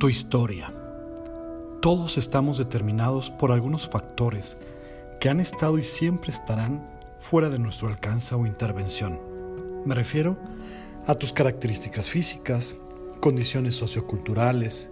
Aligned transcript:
Tu 0.00 0.08
historia. 0.08 0.72
Todos 1.82 2.16
estamos 2.16 2.56
determinados 2.56 3.30
por 3.30 3.52
algunos 3.52 3.86
factores 3.86 4.56
que 5.20 5.28
han 5.28 5.40
estado 5.40 5.76
y 5.76 5.84
siempre 5.84 6.32
estarán 6.32 6.88
fuera 7.18 7.50
de 7.50 7.58
nuestro 7.58 7.86
alcance 7.86 8.34
o 8.34 8.46
intervención. 8.46 9.20
Me 9.84 9.94
refiero 9.94 10.38
a 11.06 11.16
tus 11.16 11.34
características 11.34 12.08
físicas, 12.08 12.76
condiciones 13.20 13.74
socioculturales, 13.74 14.90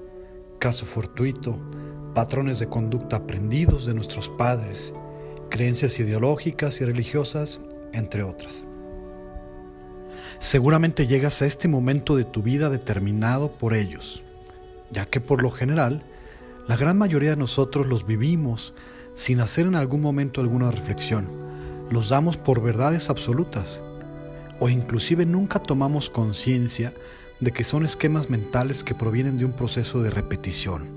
caso 0.58 0.84
fortuito, 0.84 1.58
patrones 2.14 2.58
de 2.58 2.68
conducta 2.68 3.16
aprendidos 3.16 3.86
de 3.86 3.94
nuestros 3.94 4.28
padres, 4.28 4.92
creencias 5.48 5.98
ideológicas 6.00 6.82
y 6.82 6.84
religiosas, 6.84 7.62
entre 7.94 8.24
otras. 8.24 8.66
Seguramente 10.38 11.06
llegas 11.06 11.40
a 11.40 11.46
este 11.46 11.66
momento 11.66 12.14
de 12.14 12.24
tu 12.24 12.42
vida 12.42 12.68
determinado 12.68 13.52
por 13.52 13.72
ellos, 13.72 14.22
ya 14.90 15.06
que 15.06 15.20
por 15.20 15.42
lo 15.42 15.50
general, 15.50 16.02
la 16.66 16.76
gran 16.76 16.98
mayoría 16.98 17.30
de 17.30 17.36
nosotros 17.36 17.86
los 17.86 18.06
vivimos 18.06 18.74
sin 19.14 19.40
hacer 19.40 19.66
en 19.66 19.74
algún 19.74 20.00
momento 20.00 20.40
alguna 20.40 20.70
reflexión. 20.70 21.28
Los 21.90 22.10
damos 22.10 22.36
por 22.36 22.62
verdades 22.62 23.10
absolutas 23.10 23.80
o 24.60 24.68
inclusive 24.68 25.24
nunca 25.24 25.58
tomamos 25.60 26.10
conciencia 26.10 26.92
de 27.40 27.52
que 27.52 27.64
son 27.64 27.84
esquemas 27.84 28.30
mentales 28.30 28.82
que 28.82 28.94
provienen 28.94 29.38
de 29.38 29.44
un 29.44 29.52
proceso 29.52 30.02
de 30.02 30.10
repetición. 30.10 30.88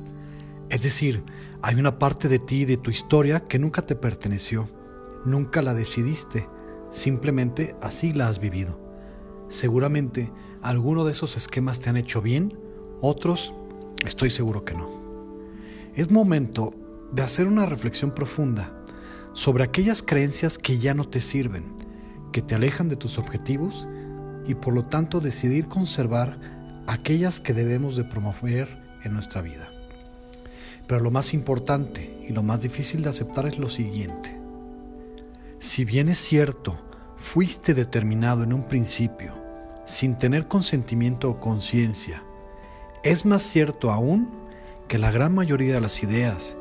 Es 0.70 0.82
decir, 0.82 1.24
hay 1.62 1.76
una 1.76 2.00
parte 2.00 2.28
de 2.28 2.40
ti 2.40 2.62
y 2.62 2.66
de 2.66 2.78
tu 2.78 2.90
historia 2.90 3.48
que 3.48 3.60
nunca 3.60 3.84
te 3.84 3.96
perteneció, 3.96 4.68
nunca 5.26 5.62
la 5.62 5.74
decidiste, 5.74 6.48
simplemente 6.90 7.76
así 7.82 8.14
la 8.14 8.28
has 8.28 8.40
vivido. 8.40 8.80
Seguramente 9.50 10.32
alguno 10.62 11.06
de 11.06 11.12
esos 11.12 11.38
esquemas 11.38 11.80
te 11.80 11.90
han 11.90 11.98
hecho 11.98 12.22
bien, 12.22 12.58
otros 13.02 13.54
estoy 14.06 14.30
seguro 14.30 14.66
que 14.66 14.74
no. 14.74 14.90
Es 15.96 16.12
momento 16.12 16.74
de 17.12 17.22
hacer 17.22 17.48
una 17.48 17.66
reflexión 17.66 18.12
profunda 18.12 18.72
sobre 19.34 19.64
aquellas 19.64 20.02
creencias 20.04 20.58
que 20.58 20.78
ya 20.78 20.94
no 20.94 21.08
te 21.08 21.22
sirven, 21.22 21.66
que 22.32 22.42
te 22.42 22.56
alejan 22.56 22.90
de 22.90 22.96
tus 22.96 23.18
objetivos 23.18 23.88
y 24.46 24.56
por 24.56 24.74
lo 24.74 24.86
tanto 24.86 25.20
decidir 25.20 25.68
conservar 25.68 26.40
aquellas 26.88 27.40
que 27.40 27.54
debemos 27.54 27.96
de 27.96 28.04
promover 28.04 28.82
en 29.04 29.14
nuestra 29.14 29.42
vida. 29.42 29.70
Pero 30.88 31.02
lo 31.02 31.12
más 31.12 31.34
importante 31.34 32.26
y 32.28 32.34
lo 32.34 32.44
más 32.44 32.62
difícil 32.62 33.04
de 33.04 33.10
aceptar 33.10 33.46
es 33.46 33.58
lo 33.58 33.70
siguiente. 33.70 34.38
Si 35.60 35.86
bien 35.86 36.10
es 36.10 36.18
cierto, 36.18 36.80
fuiste 37.18 37.74
determinado 37.74 38.44
en 38.44 38.52
un 38.52 38.68
principio, 38.68 39.34
sin 39.86 40.18
tener 40.18 40.48
consentimiento 40.48 41.30
o 41.30 41.40
conciencia, 41.40 42.24
es 43.04 43.26
más 43.26 43.44
cierto 43.44 43.92
aún 43.92 44.30
que 44.88 45.00
la 45.00 45.12
gran 45.12 45.34
mayoría 45.34 45.74
de 45.74 45.82
las 45.82 46.04
ideas, 46.04 46.58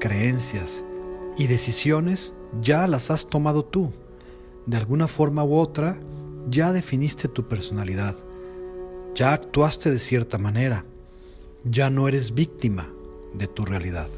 creencias 0.00 0.82
y 1.36 1.46
decisiones 1.46 2.34
ya 2.60 2.86
las 2.86 3.10
has 3.10 3.26
tomado 3.26 3.64
tú. 3.64 3.92
De 4.66 4.76
alguna 4.76 5.08
forma 5.08 5.44
u 5.44 5.54
otra, 5.54 5.98
ya 6.48 6.72
definiste 6.72 7.28
tu 7.28 7.48
personalidad, 7.48 8.16
ya 9.14 9.32
actuaste 9.32 9.90
de 9.90 9.98
cierta 9.98 10.38
manera, 10.38 10.84
ya 11.64 11.90
no 11.90 12.08
eres 12.08 12.34
víctima 12.34 12.90
de 13.34 13.46
tu 13.46 13.64
realidad. 13.64 14.08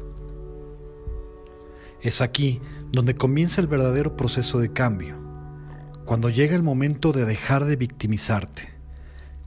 Es 2.01 2.21
aquí 2.21 2.61
donde 2.91 3.15
comienza 3.15 3.61
el 3.61 3.67
verdadero 3.67 4.15
proceso 4.15 4.59
de 4.59 4.71
cambio, 4.71 5.15
cuando 6.05 6.29
llega 6.29 6.55
el 6.55 6.63
momento 6.63 7.11
de 7.11 7.25
dejar 7.25 7.65
de 7.65 7.75
victimizarte, 7.75 8.76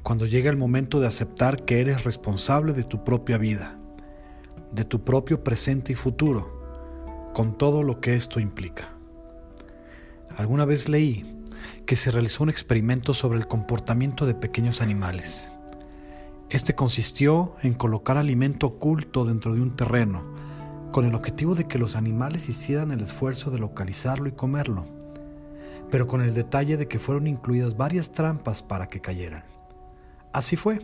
cuando 0.03 0.27
llega 0.27 0.51
el 0.51 0.57
momento 0.57 0.99
de 0.99 1.07
aceptar 1.07 1.65
que 1.65 1.81
eres 1.81 2.05
responsable 2.05 2.73
de 2.73 2.85
tu 2.85 3.05
propia 3.05 3.39
vida, 3.39 3.79
de 4.73 4.85
tu 4.85 5.05
propio 5.05 5.45
presente 5.45 5.93
y 5.93 5.95
futuro, 5.95 7.31
con 7.35 7.59
todo 7.59 7.83
lo 7.83 8.01
que 8.01 8.15
esto 8.15 8.41
implica. 8.41 8.95
Alguna 10.37 10.65
vez 10.65 10.89
leí 10.89 11.37
que 11.85 11.97
se 11.97 12.11
realizó 12.11 12.45
un 12.45 12.51
experimento 12.51 13.15
sobre 13.15 13.39
el 13.39 13.47
comportamiento 13.47 14.27
de 14.27 14.35
pequeños 14.35 14.81
animales. 14.81 15.51
Este 16.49 16.75
consistió 16.75 17.57
en 17.63 17.75
colocar 17.75 18.17
alimento 18.17 18.67
oculto 18.69 19.25
dentro 19.25 19.55
de 19.55 19.61
un 19.61 19.77
terreno, 19.77 20.23
con 20.93 21.05
el 21.05 21.15
objetivo 21.15 21.55
de 21.55 21.69
que 21.69 21.79
los 21.79 21.95
animales 21.95 22.49
hicieran 22.49 22.91
el 22.91 23.03
esfuerzo 23.03 23.51
de 23.51 23.59
localizarlo 23.59 24.29
y 24.29 24.33
comerlo, 24.33 24.87
pero 25.91 26.07
con 26.07 26.23
el 26.23 26.35
detalle 26.35 26.77
de 26.77 26.89
que 26.89 26.99
fueron 26.99 27.27
incluidas 27.27 27.77
varias 27.77 28.13
trampas 28.13 28.63
para 28.63 28.89
que 28.89 29.01
cayeran. 29.01 29.50
Así 30.33 30.57
fue. 30.57 30.81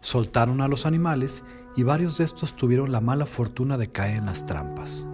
Soltaron 0.00 0.60
a 0.60 0.68
los 0.68 0.86
animales 0.86 1.42
y 1.76 1.82
varios 1.82 2.18
de 2.18 2.24
estos 2.24 2.54
tuvieron 2.54 2.92
la 2.92 3.00
mala 3.00 3.26
fortuna 3.26 3.76
de 3.76 3.90
caer 3.90 4.16
en 4.16 4.26
las 4.26 4.46
trampas. 4.46 5.06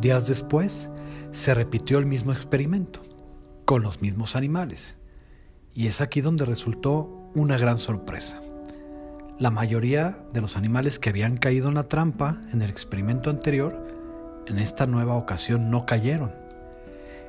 Días 0.00 0.26
después, 0.26 0.88
se 1.32 1.54
repitió 1.54 1.98
el 1.98 2.06
mismo 2.06 2.32
experimento, 2.32 3.02
con 3.64 3.82
los 3.82 4.00
mismos 4.00 4.36
animales. 4.36 4.96
Y 5.74 5.86
es 5.86 6.00
aquí 6.00 6.20
donde 6.20 6.44
resultó 6.44 7.30
una 7.34 7.58
gran 7.58 7.78
sorpresa. 7.78 8.40
La 9.38 9.50
mayoría 9.50 10.18
de 10.32 10.40
los 10.40 10.56
animales 10.56 10.98
que 10.98 11.10
habían 11.10 11.36
caído 11.36 11.68
en 11.68 11.74
la 11.74 11.88
trampa 11.88 12.38
en 12.52 12.62
el 12.62 12.70
experimento 12.70 13.28
anterior, 13.28 13.86
en 14.46 14.58
esta 14.58 14.86
nueva 14.86 15.14
ocasión 15.14 15.70
no 15.70 15.84
cayeron. 15.84 16.32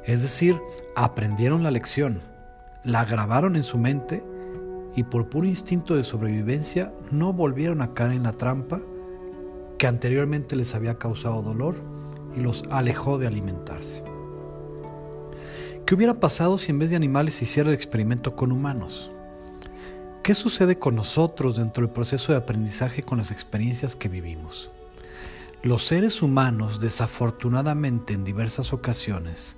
Es 0.05 0.21
decir, 0.21 0.59
aprendieron 0.95 1.63
la 1.63 1.71
lección, 1.71 2.21
la 2.83 3.03
grabaron 3.03 3.57
en 3.57 3.63
su 3.63 3.77
mente 3.77 4.23
y 4.97 5.03
por 5.03 5.29
puro 5.29 5.45
instinto 5.45 5.95
de 5.95 6.03
sobrevivencia 6.03 6.91
no 7.11 7.31
volvieron 7.31 7.81
a 7.81 7.93
caer 7.93 8.13
en 8.13 8.23
la 8.23 8.33
trampa 8.33 8.81
que 9.77 9.85
anteriormente 9.85 10.55
les 10.55 10.73
había 10.73 10.97
causado 10.97 11.43
dolor 11.43 11.75
y 12.35 12.39
los 12.39 12.63
alejó 12.71 13.19
de 13.19 13.27
alimentarse. 13.27 14.03
¿Qué 15.85 15.93
hubiera 15.93 16.15
pasado 16.15 16.57
si 16.57 16.71
en 16.71 16.79
vez 16.79 16.89
de 16.89 16.95
animales 16.95 17.35
se 17.35 17.43
hiciera 17.43 17.69
el 17.69 17.75
experimento 17.75 18.35
con 18.35 18.51
humanos? 18.51 19.11
¿Qué 20.23 20.33
sucede 20.33 20.79
con 20.79 20.95
nosotros 20.95 21.57
dentro 21.57 21.85
del 21.85 21.93
proceso 21.93 22.31
de 22.31 22.39
aprendizaje 22.39 23.03
con 23.03 23.19
las 23.19 23.29
experiencias 23.29 23.95
que 23.95 24.09
vivimos? 24.09 24.71
Los 25.61 25.85
seres 25.85 26.23
humanos, 26.23 26.79
desafortunadamente 26.79 28.13
en 28.13 28.23
diversas 28.23 28.73
ocasiones, 28.73 29.57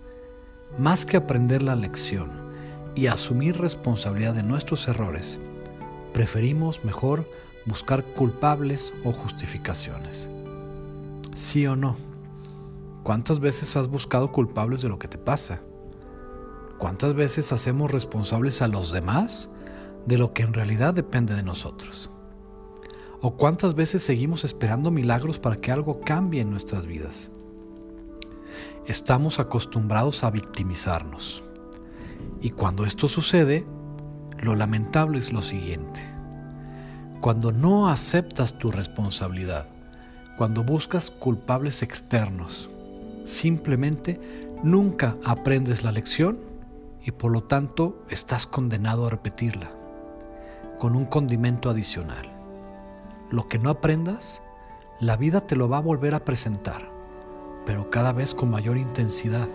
más 0.78 1.06
que 1.06 1.16
aprender 1.16 1.64
la 1.64 1.78
lección 1.78 2.49
y 2.96 3.08
asumir 3.08 3.58
responsabilidad 3.58 4.34
de 4.34 4.44
nuestros 4.44 4.88
errores, 4.88 5.40
preferimos 6.14 6.84
mejor 6.84 7.30
buscar 7.66 8.04
culpables 8.04 8.94
o 9.04 9.12
justificaciones. 9.12 10.30
¿Sí 11.36 11.66
o 11.68 11.76
no? 11.76 11.98
¿Cuántas 13.04 13.40
veces 13.40 13.76
has 13.78 13.88
buscado 13.88 14.32
culpables 14.32 14.82
de 14.82 14.90
lo 14.90 15.00
que 15.00 15.08
te 15.08 15.18
pasa? 15.18 15.62
¿Cuántas 16.78 17.14
veces 17.14 17.52
hacemos 17.52 17.92
responsables 17.92 18.62
a 18.62 18.68
los 18.68 18.92
demás 18.92 19.50
de 20.06 20.18
lo 20.18 20.34
que 20.34 20.44
en 20.44 20.54
realidad 20.54 20.94
depende 20.94 21.36
de 21.36 21.44
nosotros? 21.44 22.10
¿O 23.22 23.36
cuántas 23.36 23.76
veces 23.76 24.02
seguimos 24.04 24.46
esperando 24.46 24.92
milagros 24.92 25.40
para 25.40 25.58
que 25.58 25.72
algo 25.72 26.00
cambie 26.02 26.42
en 26.42 26.50
nuestras 26.50 26.86
vidas? 26.86 27.32
Estamos 28.86 29.40
acostumbrados 29.40 30.24
a 30.24 30.32
victimizarnos. 30.32 31.44
Y 32.42 32.52
cuando 32.52 32.86
esto 32.86 33.08
sucede, 33.08 33.66
lo 34.40 34.56
lamentable 34.56 35.20
es 35.20 35.34
lo 35.34 35.42
siguiente. 35.42 36.06
Cuando 37.22 37.52
no 37.52 37.90
aceptas 37.90 38.58
tu 38.58 38.72
responsabilidad, 38.72 39.68
cuando 40.38 40.64
buscas 40.64 41.12
culpables 41.12 41.84
externos, 41.84 42.70
simplemente 43.26 44.22
nunca 44.64 45.18
aprendes 45.26 45.84
la 45.84 45.92
lección 45.92 46.40
y 47.04 47.12
por 47.12 47.32
lo 47.32 47.44
tanto 47.44 48.04
estás 48.10 48.48
condenado 48.48 49.08
a 49.08 49.10
repetirla 49.10 49.72
con 50.80 50.96
un 50.96 51.06
condimento 51.06 51.70
adicional. 51.70 52.32
Lo 53.30 53.50
que 53.50 53.60
no 53.60 53.70
aprendas, 53.70 54.42
la 55.02 55.18
vida 55.18 55.42
te 55.42 55.58
lo 55.58 55.68
va 55.68 55.78
a 55.78 55.82
volver 55.82 56.16
a 56.16 56.24
presentar, 56.24 56.90
pero 57.66 57.90
cada 57.90 58.14
vez 58.14 58.34
con 58.34 58.50
mayor 58.50 58.78
intensidad, 58.78 59.50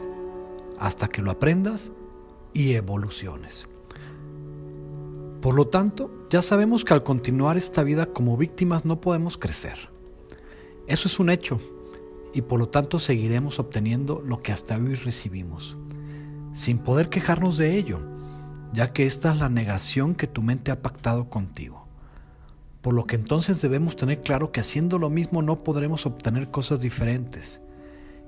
hasta 0.78 1.08
que 1.08 1.22
lo 1.22 1.30
aprendas 1.30 1.90
y 2.54 2.74
evoluciones. 2.74 3.68
Por 5.42 5.54
lo 5.54 5.66
tanto, 5.66 6.10
ya 6.30 6.40
sabemos 6.40 6.86
que 6.86 6.94
al 6.94 7.02
continuar 7.02 7.58
esta 7.58 7.82
vida 7.82 8.06
como 8.06 8.38
víctimas 8.38 8.86
no 8.86 9.02
podemos 9.02 9.36
crecer. 9.36 9.90
Eso 10.86 11.08
es 11.08 11.20
un 11.20 11.28
hecho 11.28 11.60
y 12.32 12.42
por 12.42 12.58
lo 12.58 12.68
tanto 12.68 12.98
seguiremos 12.98 13.58
obteniendo 13.58 14.22
lo 14.24 14.42
que 14.42 14.52
hasta 14.52 14.76
hoy 14.76 14.94
recibimos, 14.94 15.76
sin 16.54 16.78
poder 16.78 17.10
quejarnos 17.10 17.58
de 17.58 17.76
ello, 17.76 18.00
ya 18.72 18.92
que 18.92 19.06
esta 19.06 19.32
es 19.32 19.38
la 19.38 19.48
negación 19.48 20.14
que 20.14 20.26
tu 20.26 20.42
mente 20.42 20.70
ha 20.70 20.80
pactado 20.82 21.28
contigo. 21.28 21.86
Por 22.80 22.94
lo 22.94 23.06
que 23.06 23.16
entonces 23.16 23.62
debemos 23.62 23.96
tener 23.96 24.20
claro 24.22 24.50
que 24.50 24.60
haciendo 24.60 24.98
lo 24.98 25.10
mismo 25.10 25.42
no 25.42 25.58
podremos 25.58 26.06
obtener 26.06 26.50
cosas 26.50 26.80
diferentes, 26.80 27.60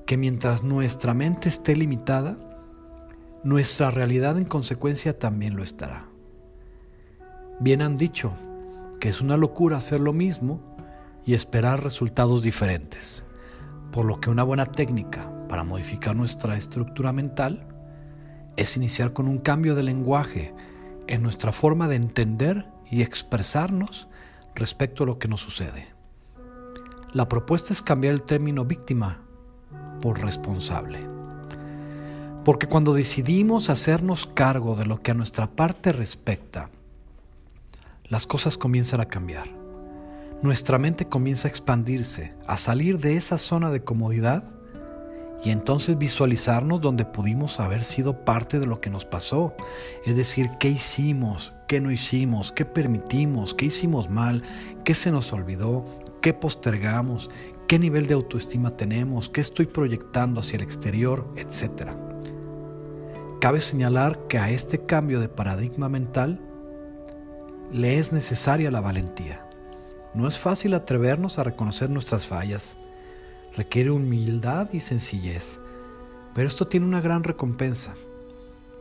que 0.06 0.16
mientras 0.16 0.62
nuestra 0.62 1.14
mente 1.14 1.48
esté 1.48 1.76
limitada, 1.76 2.55
nuestra 3.46 3.92
realidad 3.92 4.36
en 4.38 4.44
consecuencia 4.44 5.20
también 5.20 5.54
lo 5.54 5.62
estará. 5.62 6.08
Bien 7.60 7.80
han 7.80 7.96
dicho 7.96 8.32
que 8.98 9.08
es 9.08 9.20
una 9.20 9.36
locura 9.36 9.76
hacer 9.76 10.00
lo 10.00 10.12
mismo 10.12 10.60
y 11.24 11.34
esperar 11.34 11.84
resultados 11.84 12.42
diferentes. 12.42 13.24
Por 13.92 14.04
lo 14.04 14.20
que 14.20 14.30
una 14.30 14.42
buena 14.42 14.66
técnica 14.66 15.30
para 15.48 15.62
modificar 15.62 16.16
nuestra 16.16 16.56
estructura 16.56 17.12
mental 17.12 17.68
es 18.56 18.76
iniciar 18.76 19.12
con 19.12 19.28
un 19.28 19.38
cambio 19.38 19.76
de 19.76 19.84
lenguaje 19.84 20.52
en 21.06 21.22
nuestra 21.22 21.52
forma 21.52 21.86
de 21.86 21.94
entender 21.94 22.66
y 22.90 23.02
expresarnos 23.02 24.08
respecto 24.56 25.04
a 25.04 25.06
lo 25.06 25.20
que 25.20 25.28
nos 25.28 25.40
sucede. 25.40 25.86
La 27.12 27.28
propuesta 27.28 27.72
es 27.72 27.80
cambiar 27.80 28.14
el 28.14 28.24
término 28.24 28.64
víctima 28.64 29.20
por 30.02 30.20
responsable. 30.20 31.15
Porque 32.46 32.68
cuando 32.68 32.94
decidimos 32.94 33.70
hacernos 33.70 34.28
cargo 34.32 34.76
de 34.76 34.86
lo 34.86 35.02
que 35.02 35.10
a 35.10 35.14
nuestra 35.14 35.48
parte 35.48 35.90
respecta, 35.90 36.70
las 38.04 38.28
cosas 38.28 38.56
comienzan 38.56 39.00
a 39.00 39.06
cambiar. 39.06 39.48
Nuestra 40.42 40.78
mente 40.78 41.08
comienza 41.08 41.48
a 41.48 41.50
expandirse, 41.50 42.34
a 42.46 42.56
salir 42.56 42.98
de 42.98 43.16
esa 43.16 43.38
zona 43.38 43.72
de 43.72 43.82
comodidad 43.82 44.44
y 45.42 45.50
entonces 45.50 45.98
visualizarnos 45.98 46.80
donde 46.80 47.04
pudimos 47.04 47.58
haber 47.58 47.84
sido 47.84 48.24
parte 48.24 48.60
de 48.60 48.66
lo 48.66 48.80
que 48.80 48.90
nos 48.90 49.04
pasó. 49.04 49.52
Es 50.04 50.14
decir, 50.14 50.50
qué 50.60 50.68
hicimos, 50.68 51.52
qué 51.66 51.80
no 51.80 51.90
hicimos, 51.90 52.52
qué 52.52 52.64
permitimos, 52.64 53.54
qué 53.54 53.64
hicimos 53.64 54.08
mal, 54.08 54.44
qué 54.84 54.94
se 54.94 55.10
nos 55.10 55.32
olvidó, 55.32 55.84
qué 56.22 56.32
postergamos, 56.32 57.28
qué 57.66 57.80
nivel 57.80 58.06
de 58.06 58.14
autoestima 58.14 58.76
tenemos, 58.76 59.28
qué 59.30 59.40
estoy 59.40 59.66
proyectando 59.66 60.38
hacia 60.38 60.58
el 60.58 60.62
exterior, 60.62 61.26
etc. 61.34 62.05
Cabe 63.46 63.60
señalar 63.60 64.26
que 64.26 64.38
a 64.38 64.50
este 64.50 64.82
cambio 64.82 65.20
de 65.20 65.28
paradigma 65.28 65.88
mental 65.88 66.40
le 67.72 68.00
es 68.00 68.12
necesaria 68.12 68.72
la 68.72 68.80
valentía. 68.80 69.48
No 70.14 70.26
es 70.26 70.36
fácil 70.36 70.74
atrevernos 70.74 71.38
a 71.38 71.44
reconocer 71.44 71.88
nuestras 71.88 72.26
fallas. 72.26 72.74
Requiere 73.56 73.92
humildad 73.92 74.72
y 74.72 74.80
sencillez. 74.80 75.60
Pero 76.34 76.48
esto 76.48 76.66
tiene 76.66 76.86
una 76.86 77.00
gran 77.00 77.22
recompensa, 77.22 77.94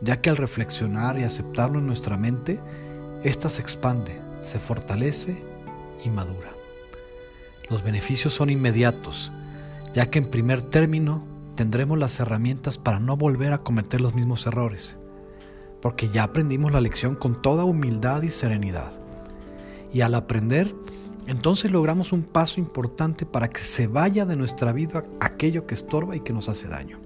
ya 0.01 0.19
que 0.19 0.31
al 0.31 0.37
reflexionar 0.37 1.19
y 1.19 1.25
aceptarlo 1.25 1.77
en 1.77 1.85
nuestra 1.85 2.17
mente, 2.17 2.59
ésta 3.23 3.51
se 3.51 3.61
expande, 3.61 4.19
se 4.41 4.57
fortalece 4.57 5.43
y 6.03 6.09
madura. 6.09 6.49
Los 7.69 7.83
beneficios 7.83 8.33
son 8.33 8.49
inmediatos, 8.49 9.31
ya 9.93 10.07
que 10.07 10.17
en 10.17 10.25
primer 10.25 10.63
término 10.63 11.34
tendremos 11.55 11.97
las 11.97 12.19
herramientas 12.19 12.77
para 12.77 12.99
no 12.99 13.17
volver 13.17 13.53
a 13.53 13.57
cometer 13.57 14.01
los 14.01 14.13
mismos 14.13 14.45
errores, 14.45 14.97
porque 15.81 16.09
ya 16.09 16.23
aprendimos 16.23 16.71
la 16.71 16.81
lección 16.81 17.15
con 17.15 17.41
toda 17.41 17.63
humildad 17.63 18.23
y 18.23 18.31
serenidad. 18.31 18.91
Y 19.93 20.01
al 20.01 20.13
aprender, 20.13 20.75
entonces 21.27 21.71
logramos 21.71 22.11
un 22.11 22.23
paso 22.23 22.59
importante 22.59 23.25
para 23.25 23.49
que 23.49 23.61
se 23.61 23.87
vaya 23.87 24.25
de 24.25 24.35
nuestra 24.35 24.71
vida 24.71 25.05
aquello 25.19 25.65
que 25.65 25.75
estorba 25.75 26.15
y 26.15 26.19
que 26.19 26.33
nos 26.33 26.49
hace 26.49 26.67
daño. 26.67 26.99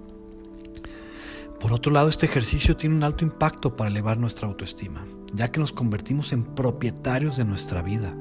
Por 1.59 1.73
otro 1.73 1.91
lado, 1.91 2.09
este 2.09 2.25
ejercicio 2.25 2.75
tiene 2.75 2.95
un 2.95 3.03
alto 3.03 3.23
impacto 3.23 3.75
para 3.75 3.89
elevar 3.89 4.17
nuestra 4.17 4.47
autoestima 4.47 5.05
ya 5.33 5.51
que 5.51 5.59
nos 5.59 5.71
convertimos 5.71 6.33
en 6.33 6.43
propietarios 6.43 7.37
de 7.37 7.45
nuestra 7.45 7.81
vida. 7.81 8.15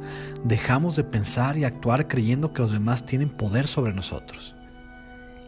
Dejamos 0.45 0.97
de 0.97 1.05
pensar 1.05 1.57
y 1.57 1.65
actuar 1.65 2.09
creyendo 2.09 2.53
que 2.53 2.63
los 2.63 2.73
demás 2.73 3.07
tienen 3.07 3.31
poder 3.31 3.67
sobre 3.67 3.93
nosotros. 3.93 4.55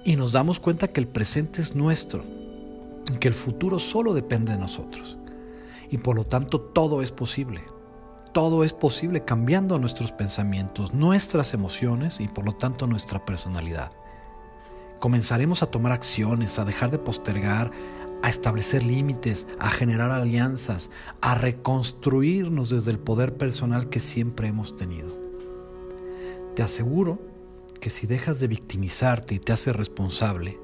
Y 0.04 0.16
nos 0.16 0.32
damos 0.32 0.60
cuenta 0.60 0.88
que 0.88 1.00
el 1.00 1.08
presente 1.08 1.60
es 1.60 1.74
nuestro, 1.74 2.24
que 3.20 3.28
el 3.28 3.34
futuro 3.34 3.78
solo 3.78 4.14
depende 4.14 4.52
de 4.52 4.58
nosotros. 4.58 5.18
Y 5.90 5.98
por 5.98 6.16
lo 6.16 6.24
tanto 6.24 6.60
todo 6.60 7.02
es 7.02 7.10
posible. 7.10 7.62
Todo 8.32 8.62
es 8.64 8.72
posible 8.72 9.24
cambiando 9.24 9.78
nuestros 9.78 10.12
pensamientos, 10.12 10.94
nuestras 10.94 11.52
emociones 11.52 12.20
y 12.20 12.28
por 12.28 12.44
lo 12.44 12.52
tanto 12.52 12.86
nuestra 12.86 13.24
personalidad. 13.24 13.90
Comenzaremos 15.00 15.62
a 15.62 15.66
tomar 15.66 15.92
acciones, 15.92 16.58
a 16.58 16.64
dejar 16.64 16.90
de 16.90 16.98
postergar, 16.98 17.72
a 18.22 18.28
establecer 18.28 18.82
límites, 18.82 19.46
a 19.58 19.70
generar 19.70 20.10
alianzas, 20.10 20.90
a 21.20 21.34
reconstruirnos 21.34 22.70
desde 22.70 22.92
el 22.92 22.98
poder 22.98 23.36
personal 23.36 23.88
que 23.88 24.00
siempre 24.00 24.48
hemos 24.48 24.76
tenido. 24.76 25.16
Te 26.54 26.62
aseguro 26.62 27.18
que 27.80 27.90
si 27.90 28.06
dejas 28.06 28.38
de 28.40 28.46
victimizarte 28.46 29.34
y 29.34 29.38
te 29.38 29.52
haces 29.52 29.74
responsable, 29.74 30.58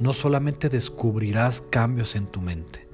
no 0.00 0.12
solamente 0.12 0.68
descubrirás 0.68 1.60
cambios 1.60 2.14
en 2.16 2.26
tu 2.26 2.40
mente, 2.40 2.88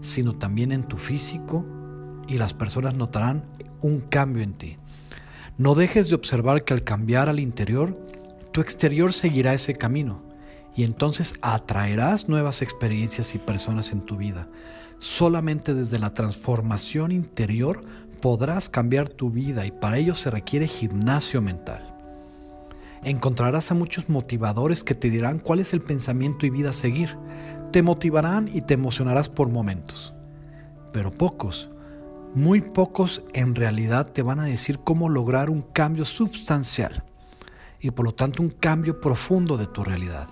sino 0.00 0.36
también 0.36 0.72
en 0.72 0.84
tu 0.84 0.96
físico 0.96 1.64
y 2.26 2.38
las 2.38 2.54
personas 2.54 2.94
notarán 2.94 3.44
un 3.80 4.00
cambio 4.00 4.42
en 4.42 4.54
ti. 4.54 4.76
No 5.58 5.74
dejes 5.74 6.08
de 6.08 6.14
observar 6.14 6.64
que 6.64 6.72
al 6.72 6.84
cambiar 6.84 7.28
al 7.28 7.40
interior, 7.40 7.96
tu 8.52 8.60
exterior 8.60 9.12
seguirá 9.12 9.52
ese 9.52 9.74
camino 9.74 10.22
y 10.74 10.84
entonces 10.84 11.34
atraerás 11.42 12.28
nuevas 12.28 12.62
experiencias 12.62 13.34
y 13.34 13.38
personas 13.38 13.92
en 13.92 14.00
tu 14.00 14.16
vida. 14.16 14.48
Solamente 14.98 15.74
desde 15.74 15.98
la 15.98 16.14
transformación 16.14 17.12
interior 17.12 17.82
podrás 18.20 18.68
cambiar 18.68 19.08
tu 19.08 19.30
vida 19.30 19.66
y 19.66 19.70
para 19.70 19.98
ello 19.98 20.14
se 20.14 20.30
requiere 20.30 20.68
gimnasio 20.68 21.40
mental. 21.42 21.89
Encontrarás 23.02 23.70
a 23.70 23.74
muchos 23.74 24.08
motivadores 24.10 24.84
que 24.84 24.94
te 24.94 25.08
dirán 25.08 25.38
cuál 25.38 25.60
es 25.60 25.72
el 25.72 25.80
pensamiento 25.80 26.44
y 26.44 26.50
vida 26.50 26.70
a 26.70 26.74
seguir. 26.74 27.16
Te 27.72 27.82
motivarán 27.82 28.50
y 28.52 28.60
te 28.60 28.74
emocionarás 28.74 29.30
por 29.30 29.48
momentos. 29.48 30.12
Pero 30.92 31.10
pocos, 31.10 31.70
muy 32.34 32.60
pocos 32.60 33.22
en 33.32 33.54
realidad 33.54 34.12
te 34.12 34.22
van 34.22 34.38
a 34.38 34.44
decir 34.44 34.80
cómo 34.80 35.08
lograr 35.08 35.48
un 35.48 35.62
cambio 35.62 36.04
sustancial 36.04 37.04
y 37.80 37.90
por 37.90 38.04
lo 38.04 38.14
tanto 38.14 38.42
un 38.42 38.50
cambio 38.50 39.00
profundo 39.00 39.56
de 39.56 39.66
tu 39.66 39.82
realidad. 39.82 40.28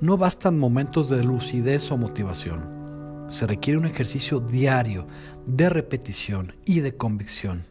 No 0.00 0.16
bastan 0.16 0.58
momentos 0.58 1.08
de 1.08 1.22
lucidez 1.22 1.90
o 1.92 1.96
motivación. 1.96 3.26
Se 3.28 3.46
requiere 3.46 3.78
un 3.78 3.86
ejercicio 3.86 4.40
diario 4.40 5.06
de 5.46 5.68
repetición 5.68 6.54
y 6.64 6.80
de 6.80 6.96
convicción. 6.96 7.66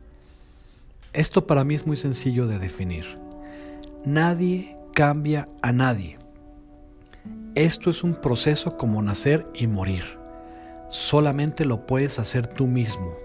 Esto 1.13 1.45
para 1.45 1.63
mí 1.63 1.75
es 1.75 1.88
muy 1.88 1.98
sencillo 1.98 2.48
de 2.48 2.59
definir. 2.59 3.26
Nadie 4.09 4.77
cambia 4.94 5.50
a 5.62 5.74
nadie. 5.74 6.18
Esto 7.56 7.89
es 7.89 8.06
un 8.06 8.15
proceso 8.15 8.77
como 8.77 9.01
nacer 9.01 9.45
y 9.54 9.68
morir. 9.68 10.06
Solamente 10.89 11.65
lo 11.65 11.86
puedes 11.86 12.18
hacer 12.18 12.48
tú 12.48 12.68
mismo. 12.68 13.18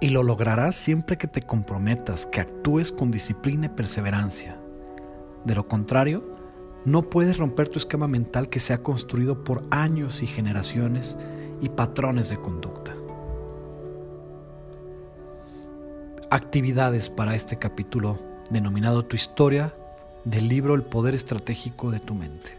Y 0.00 0.08
lo 0.08 0.22
lograrás 0.22 0.76
siempre 0.76 1.18
que 1.18 1.26
te 1.26 1.42
comprometas, 1.42 2.24
que 2.24 2.40
actúes 2.40 2.90
con 2.90 3.10
disciplina 3.10 3.66
y 3.66 3.68
perseverancia. 3.68 4.56
De 5.44 5.54
lo 5.54 5.68
contrario, 5.68 6.24
no 6.86 7.10
puedes 7.10 7.36
romper 7.36 7.68
tu 7.68 7.78
esquema 7.78 8.08
mental 8.08 8.48
que 8.48 8.60
se 8.60 8.72
ha 8.72 8.82
construido 8.82 9.44
por 9.44 9.62
años 9.70 10.22
y 10.22 10.26
generaciones 10.26 11.18
y 11.60 11.68
patrones 11.68 12.30
de 12.30 12.38
conducta. 12.38 12.96
Actividades 16.30 17.10
para 17.10 17.34
este 17.34 17.58
capítulo 17.58 18.18
denominado 18.50 19.04
Tu 19.04 19.16
historia 19.16 19.74
del 20.24 20.48
libro 20.48 20.74
El 20.74 20.82
poder 20.82 21.14
estratégico 21.14 21.90
de 21.90 22.00
tu 22.00 22.14
mente. 22.14 22.56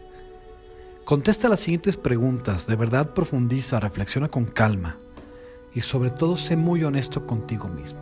Contesta 1.04 1.48
las 1.48 1.60
siguientes 1.60 1.96
preguntas, 1.96 2.66
de 2.66 2.76
verdad 2.76 3.12
profundiza, 3.12 3.80
reflexiona 3.80 4.28
con 4.28 4.44
calma 4.44 4.96
y 5.74 5.80
sobre 5.80 6.10
todo 6.10 6.36
sé 6.36 6.56
muy 6.56 6.84
honesto 6.84 7.26
contigo 7.26 7.68
mismo. 7.68 8.00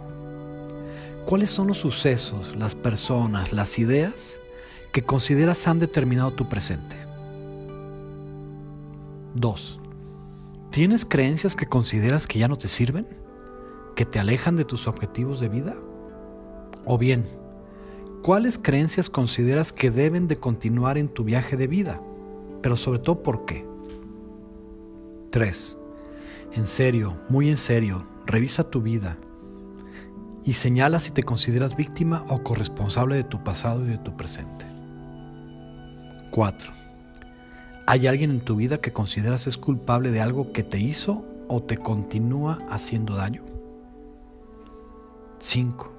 ¿Cuáles 1.26 1.50
son 1.50 1.68
los 1.68 1.78
sucesos, 1.78 2.54
las 2.56 2.74
personas, 2.74 3.52
las 3.52 3.78
ideas 3.78 4.40
que 4.92 5.02
consideras 5.02 5.66
han 5.66 5.78
determinado 5.78 6.32
tu 6.32 6.48
presente. 6.48 6.96
2. 9.34 9.80
¿Tienes 10.70 11.06
creencias 11.06 11.56
que 11.56 11.66
consideras 11.66 12.26
que 12.26 12.38
ya 12.38 12.48
no 12.48 12.56
te 12.56 12.68
sirven? 12.68 13.06
¿Que 13.96 14.04
te 14.04 14.18
alejan 14.18 14.56
de 14.56 14.64
tus 14.64 14.86
objetivos 14.86 15.40
de 15.40 15.48
vida? 15.48 15.74
O 16.84 16.98
bien, 16.98 17.28
¿cuáles 18.22 18.56
creencias 18.56 19.10
consideras 19.10 19.72
que 19.72 19.90
deben 19.90 20.28
de 20.28 20.38
continuar 20.38 20.96
en 20.96 21.08
tu 21.08 21.24
viaje 21.24 21.56
de 21.56 21.66
vida? 21.66 22.00
Pero 22.62 22.76
sobre 22.76 23.00
todo, 23.00 23.22
¿por 23.22 23.44
qué? 23.44 23.66
3. 25.30 25.78
En 26.54 26.66
serio, 26.66 27.18
muy 27.28 27.50
en 27.50 27.56
serio, 27.56 28.06
revisa 28.26 28.70
tu 28.70 28.80
vida 28.80 29.18
y 30.44 30.54
señala 30.54 31.00
si 31.00 31.10
te 31.10 31.22
consideras 31.22 31.76
víctima 31.76 32.24
o 32.28 32.42
corresponsable 32.42 33.16
de 33.16 33.24
tu 33.24 33.42
pasado 33.42 33.84
y 33.84 33.88
de 33.88 33.98
tu 33.98 34.16
presente. 34.16 34.66
4. 36.30 36.72
¿Hay 37.86 38.06
alguien 38.06 38.30
en 38.30 38.40
tu 38.40 38.56
vida 38.56 38.78
que 38.78 38.92
consideras 38.92 39.46
es 39.46 39.56
culpable 39.56 40.10
de 40.10 40.20
algo 40.20 40.52
que 40.52 40.62
te 40.62 40.78
hizo 40.78 41.24
o 41.48 41.62
te 41.62 41.76
continúa 41.76 42.60
haciendo 42.70 43.16
daño? 43.16 43.44
5. 45.38 45.91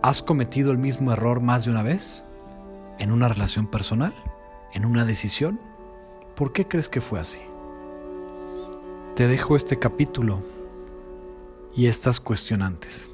¿Has 0.00 0.22
cometido 0.22 0.70
el 0.70 0.78
mismo 0.78 1.12
error 1.12 1.40
más 1.40 1.64
de 1.64 1.72
una 1.72 1.82
vez? 1.82 2.24
¿En 3.00 3.10
una 3.10 3.26
relación 3.26 3.66
personal? 3.66 4.14
¿En 4.72 4.84
una 4.84 5.04
decisión? 5.04 5.60
¿Por 6.36 6.52
qué 6.52 6.68
crees 6.68 6.88
que 6.88 7.00
fue 7.00 7.18
así? 7.18 7.40
Te 9.16 9.26
dejo 9.26 9.56
este 9.56 9.80
capítulo 9.80 10.44
y 11.74 11.86
estas 11.86 12.20
cuestionantes. 12.20 13.10